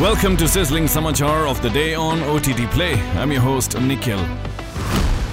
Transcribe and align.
Welcome 0.00 0.36
to 0.36 0.46
Sizzling 0.46 0.84
Samachar 0.84 1.50
of 1.50 1.60
the 1.60 1.70
day 1.70 1.96
on 1.96 2.22
OTT 2.22 2.70
Play. 2.70 2.94
I'm 3.18 3.32
your 3.32 3.40
host, 3.40 3.76
Nikhil. 3.80 4.24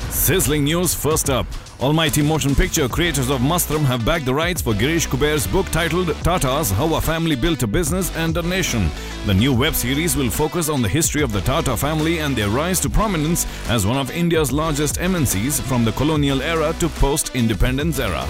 Sizzling 0.09 0.63
news 0.63 0.91
first 0.91 1.29
up. 1.29 1.45
Almighty 1.79 2.23
Motion 2.23 2.55
Picture 2.55 2.89
creators 2.89 3.29
of 3.29 3.41
Mastram 3.41 3.85
have 3.85 4.03
backed 4.03 4.25
the 4.25 4.33
rights 4.33 4.63
for 4.63 4.73
Girish 4.73 5.07
Kuber's 5.07 5.45
book 5.45 5.67
titled 5.67 6.07
Tatas 6.23 6.71
How 6.71 6.95
a 6.95 6.99
Family 6.99 7.35
Built 7.35 7.61
a 7.61 7.67
Business 7.67 8.11
and 8.15 8.35
a 8.37 8.41
Nation. 8.41 8.89
The 9.27 9.35
new 9.35 9.53
web 9.53 9.75
series 9.75 10.17
will 10.17 10.31
focus 10.31 10.67
on 10.67 10.81
the 10.81 10.89
history 10.89 11.21
of 11.21 11.31
the 11.31 11.41
Tata 11.41 11.77
family 11.77 12.17
and 12.17 12.35
their 12.35 12.49
rise 12.49 12.79
to 12.79 12.89
prominence 12.89 13.45
as 13.69 13.85
one 13.85 13.97
of 13.97 14.09
India's 14.09 14.51
largest 14.51 14.95
MNCs 14.95 15.61
from 15.61 15.85
the 15.85 15.91
colonial 15.91 16.41
era 16.41 16.73
to 16.79 16.89
post 16.89 17.35
independence 17.35 17.99
era. 17.99 18.25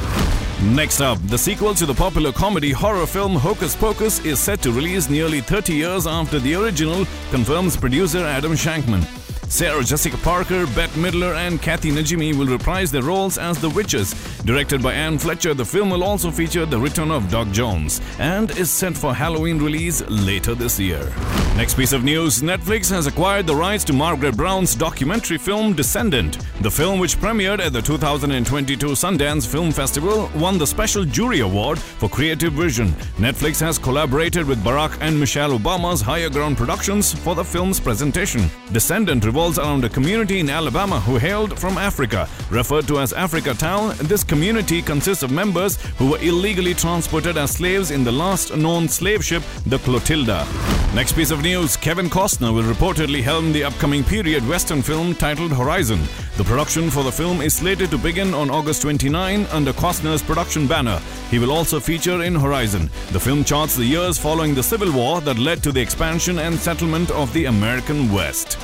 Next 0.73 0.99
up, 0.99 1.19
the 1.27 1.37
sequel 1.37 1.75
to 1.75 1.85
the 1.85 1.93
popular 1.93 2.31
comedy 2.31 2.71
horror 2.71 3.05
film 3.05 3.35
Hocus 3.35 3.75
Pocus 3.75 4.25
is 4.25 4.39
set 4.39 4.63
to 4.63 4.71
release 4.71 5.11
nearly 5.11 5.39
30 5.39 5.73
years 5.73 6.07
after 6.07 6.39
the 6.39 6.55
original, 6.55 7.05
confirms 7.29 7.77
producer 7.77 8.25
Adam 8.25 8.53
Shankman. 8.53 9.24
Sarah 9.47 9.83
Jessica 9.83 10.17
Parker, 10.17 10.65
Bette 10.67 10.99
Midler, 10.99 11.35
and 11.35 11.61
Kathy 11.61 11.91
Najimy 11.91 12.35
will 12.35 12.47
reprise 12.47 12.91
their 12.91 13.03
roles 13.03 13.37
as 13.37 13.59
the 13.61 13.69
witches. 13.69 14.13
Directed 14.43 14.81
by 14.83 14.93
Anne 14.93 15.17
Fletcher, 15.17 15.53
the 15.53 15.65
film 15.65 15.89
will 15.89 16.03
also 16.03 16.31
feature 16.31 16.65
the 16.65 16.77
return 16.77 17.11
of 17.11 17.29
Doug 17.29 17.53
Jones 17.53 18.01
and 18.19 18.51
is 18.57 18.69
set 18.69 18.97
for 18.97 19.13
Halloween 19.13 19.59
release 19.59 20.01
later 20.09 20.55
this 20.55 20.79
year. 20.79 21.11
Next 21.55 21.75
piece 21.75 21.93
of 21.93 22.03
news 22.03 22.41
Netflix 22.41 22.89
has 22.89 23.07
acquired 23.07 23.47
the 23.47 23.55
rights 23.55 23.85
to 23.85 23.93
Margaret 23.93 24.35
Brown's 24.35 24.75
documentary 24.75 25.37
film 25.37 25.73
Descendant. 25.73 26.37
The 26.61 26.71
film, 26.71 26.99
which 26.99 27.17
premiered 27.17 27.59
at 27.59 27.71
the 27.71 27.81
2022 27.81 28.87
Sundance 28.87 29.47
Film 29.47 29.71
Festival, 29.71 30.29
won 30.35 30.57
the 30.57 30.67
Special 30.67 31.05
Jury 31.05 31.39
Award 31.39 31.79
for 31.79 32.09
Creative 32.09 32.51
Vision. 32.51 32.89
Netflix 33.17 33.61
has 33.61 33.77
collaborated 33.77 34.45
with 34.45 34.63
Barack 34.63 34.97
and 34.99 35.17
Michelle 35.17 35.57
Obama's 35.57 36.01
Higher 36.01 36.29
Ground 36.29 36.57
Productions 36.57 37.13
for 37.13 37.35
the 37.35 37.43
film's 37.43 37.79
presentation. 37.79 38.49
Descendant 38.73 39.23
revolves 39.35 39.59
around 39.59 39.83
a 39.83 39.89
community 39.89 40.39
in 40.39 40.49
Alabama 40.49 40.97
who 41.01 41.17
hailed 41.17 41.59
from 41.59 41.77
Africa. 41.77 42.25
Referred 42.49 42.87
to 42.87 42.99
as 42.99 43.11
Africatown, 43.11 43.93
this 44.07 44.23
community 44.23 44.81
consists 44.81 45.23
of 45.23 45.29
members 45.29 45.75
who 45.97 46.11
were 46.11 46.19
illegally 46.19 46.73
transported 46.73 47.35
as 47.35 47.51
slaves 47.51 47.91
in 47.91 48.05
the 48.05 48.11
last 48.13 48.55
known 48.55 48.87
slave 48.87 49.25
ship, 49.25 49.43
the 49.65 49.77
Clotilda. 49.79 50.47
Next 50.95 51.11
piece 51.11 51.31
of 51.31 51.41
news 51.41 51.75
Kevin 51.75 52.09
Costner 52.09 52.55
will 52.55 52.63
reportedly 52.63 53.21
helm 53.21 53.51
the 53.51 53.65
upcoming 53.65 54.05
period 54.05 54.47
western 54.47 54.81
film 54.81 55.13
titled 55.13 55.51
Horizon. 55.51 55.99
The 56.37 56.45
production 56.45 56.89
for 56.89 57.03
the 57.03 57.11
film 57.11 57.41
is 57.41 57.55
slated 57.55 57.91
to 57.91 57.97
begin 57.97 58.33
on 58.33 58.49
August 58.49 58.83
29 58.83 59.47
under 59.47 59.73
Costner's 59.73 60.23
production 60.23 60.65
banner. 60.65 61.01
He 61.29 61.39
will 61.39 61.51
also 61.51 61.81
feature 61.81 62.23
in 62.23 62.35
Horizon. 62.35 62.89
The 63.11 63.19
film 63.19 63.43
charts 63.43 63.75
the 63.75 63.83
years 63.83 64.17
following 64.17 64.55
the 64.55 64.63
Civil 64.63 64.93
War 64.93 65.19
that 65.19 65.37
led 65.37 65.61
to 65.63 65.73
the 65.73 65.81
expansion 65.81 66.39
and 66.39 66.57
settlement 66.57 67.11
of 67.11 67.33
the 67.33 67.45
American 67.45 68.13
West. 68.13 68.57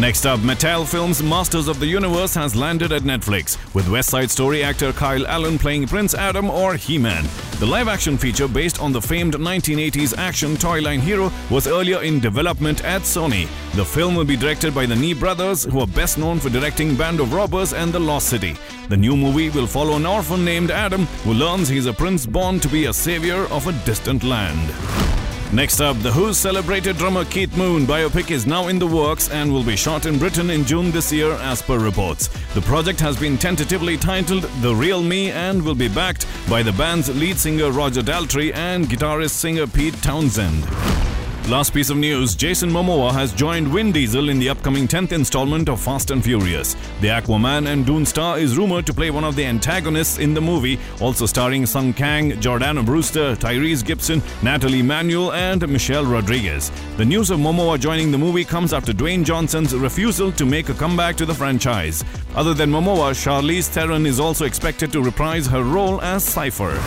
Next 0.00 0.24
up, 0.24 0.40
Mattel 0.40 0.90
Films' 0.90 1.22
Masters 1.22 1.68
of 1.68 1.78
the 1.78 1.86
Universe 1.86 2.32
has 2.34 2.56
landed 2.56 2.90
at 2.90 3.02
Netflix, 3.02 3.58
with 3.74 3.86
West 3.90 4.08
Side 4.08 4.30
Story 4.30 4.64
actor 4.64 4.94
Kyle 4.94 5.26
Allen 5.26 5.58
playing 5.58 5.88
Prince 5.88 6.14
Adam 6.14 6.48
or 6.48 6.74
He-Man. 6.74 7.26
The 7.58 7.66
live-action 7.66 8.16
feature 8.16 8.48
based 8.48 8.80
on 8.80 8.92
the 8.92 9.02
famed 9.02 9.34
1980s 9.34 10.16
action 10.16 10.56
toy 10.56 10.80
line 10.80 11.00
hero 11.00 11.30
was 11.50 11.66
earlier 11.66 12.00
in 12.00 12.18
development 12.18 12.82
at 12.82 13.02
Sony. 13.02 13.46
The 13.74 13.84
film 13.84 14.14
will 14.14 14.24
be 14.24 14.36
directed 14.38 14.74
by 14.74 14.86
the 14.86 14.96
Nee 14.96 15.12
brothers, 15.12 15.64
who 15.64 15.80
are 15.80 15.86
best 15.86 16.16
known 16.16 16.40
for 16.40 16.48
directing 16.48 16.96
Band 16.96 17.20
of 17.20 17.34
Robbers 17.34 17.74
and 17.74 17.92
The 17.92 18.00
Lost 18.00 18.30
City. 18.30 18.56
The 18.88 18.96
new 18.96 19.18
movie 19.18 19.50
will 19.50 19.66
follow 19.66 19.96
an 19.96 20.06
orphan 20.06 20.46
named 20.46 20.70
Adam 20.70 21.04
who 21.24 21.34
learns 21.34 21.68
he's 21.68 21.84
a 21.84 21.92
prince 21.92 22.24
born 22.24 22.58
to 22.60 22.68
be 22.68 22.86
a 22.86 22.92
savior 22.94 23.44
of 23.50 23.66
a 23.66 23.72
distant 23.84 24.24
land. 24.24 25.19
Next 25.52 25.80
up, 25.80 25.98
The 25.98 26.12
Who's 26.12 26.38
celebrated 26.38 26.96
drummer 26.96 27.24
Keith 27.24 27.56
Moon 27.56 27.84
biopic 27.84 28.30
is 28.30 28.46
now 28.46 28.68
in 28.68 28.78
the 28.78 28.86
works 28.86 29.28
and 29.30 29.52
will 29.52 29.64
be 29.64 29.74
shot 29.74 30.06
in 30.06 30.16
Britain 30.16 30.48
in 30.48 30.64
June 30.64 30.92
this 30.92 31.12
year, 31.12 31.32
as 31.32 31.60
per 31.60 31.76
reports. 31.76 32.28
The 32.54 32.60
project 32.60 33.00
has 33.00 33.18
been 33.18 33.36
tentatively 33.36 33.96
titled 33.96 34.44
The 34.62 34.72
Real 34.72 35.02
Me 35.02 35.32
and 35.32 35.60
will 35.60 35.74
be 35.74 35.88
backed 35.88 36.24
by 36.48 36.62
the 36.62 36.72
band's 36.72 37.08
lead 37.16 37.36
singer 37.36 37.72
Roger 37.72 38.00
Daltrey 38.00 38.54
and 38.54 38.86
guitarist 38.86 39.30
singer 39.30 39.66
Pete 39.66 40.00
Townshend. 40.02 41.09
Last 41.50 41.74
piece 41.74 41.90
of 41.90 41.96
news 41.96 42.36
Jason 42.36 42.70
Momoa 42.70 43.10
has 43.10 43.32
joined 43.32 43.66
Vin 43.66 43.90
Diesel 43.90 44.28
in 44.28 44.38
the 44.38 44.48
upcoming 44.48 44.86
10th 44.86 45.10
installment 45.10 45.68
of 45.68 45.80
Fast 45.80 46.12
and 46.12 46.22
Furious. 46.22 46.74
The 47.00 47.08
Aquaman 47.08 47.66
and 47.66 47.84
Dune 47.84 48.06
star 48.06 48.38
is 48.38 48.56
rumored 48.56 48.86
to 48.86 48.94
play 48.94 49.10
one 49.10 49.24
of 49.24 49.34
the 49.34 49.44
antagonists 49.44 50.18
in 50.18 50.32
the 50.32 50.40
movie, 50.40 50.78
also 51.00 51.26
starring 51.26 51.66
Sung 51.66 51.92
Kang, 51.92 52.30
Jordana 52.34 52.86
Brewster, 52.86 53.34
Tyrese 53.34 53.84
Gibson, 53.84 54.22
Nathalie 54.44 54.78
Emmanuel, 54.78 55.32
and 55.32 55.68
Michelle 55.68 56.06
Rodriguez. 56.06 56.70
The 56.96 57.04
news 57.04 57.30
of 57.30 57.40
Momoa 57.40 57.80
joining 57.80 58.12
the 58.12 58.18
movie 58.18 58.44
comes 58.44 58.72
after 58.72 58.92
Dwayne 58.92 59.24
Johnson's 59.24 59.74
refusal 59.74 60.30
to 60.30 60.46
make 60.46 60.68
a 60.68 60.74
comeback 60.74 61.16
to 61.16 61.26
the 61.26 61.34
franchise. 61.34 62.04
Other 62.36 62.54
than 62.54 62.70
Momoa, 62.70 63.10
Charlize 63.10 63.66
Theron 63.66 64.06
is 64.06 64.20
also 64.20 64.44
expected 64.44 64.92
to 64.92 65.02
reprise 65.02 65.48
her 65.48 65.64
role 65.64 66.00
as 66.00 66.22
Cypher. 66.22 66.80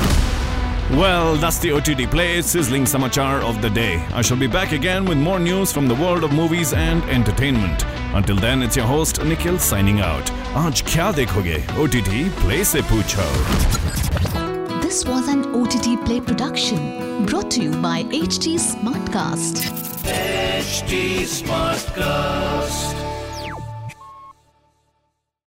Well, 0.91 1.35
that's 1.35 1.59
the 1.59 1.71
OTT 1.71 2.11
Play 2.11 2.41
sizzling 2.41 2.83
samachar 2.83 3.41
of 3.41 3.61
the 3.61 3.69
day. 3.69 3.95
I 4.13 4.21
shall 4.21 4.37
be 4.37 4.47
back 4.47 4.73
again 4.73 5.05
with 5.05 5.17
more 5.17 5.39
news 5.39 5.71
from 5.71 5.87
the 5.87 5.95
world 5.95 6.23
of 6.23 6.31
movies 6.33 6.73
and 6.73 7.03
entertainment. 7.05 7.83
Until 8.13 8.35
then, 8.35 8.61
it's 8.61 8.75
your 8.75 8.85
host 8.85 9.23
Nikhil 9.23 9.57
signing 9.57 10.01
out. 10.01 10.25
Aaj 10.53 10.83
kya 10.83 11.13
dekhoge? 11.13 11.63
OTT 11.81 12.31
Play 12.41 12.63
se 12.63 12.81
poocho. 12.81 13.25
This 14.81 15.05
was 15.05 15.27
an 15.29 15.45
OTT 15.55 16.05
Play 16.05 16.21
production 16.21 17.25
brought 17.25 17.49
to 17.51 17.63
you 17.63 17.71
by 17.81 18.03
HT 18.03 18.59
Smartcast. 18.59 19.63
HT 20.03 21.23
Smartcast. 21.39 23.12